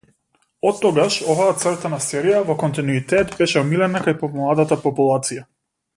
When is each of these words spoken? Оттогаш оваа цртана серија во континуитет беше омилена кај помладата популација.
Оттогаш 0.69 1.17
оваа 1.33 1.51
цртана 1.63 1.99
серија 2.07 2.41
во 2.49 2.57
континуитет 2.65 3.39
беше 3.43 3.61
омилена 3.65 4.03
кај 4.07 4.19
помладата 4.23 4.79
популација. 4.87 5.51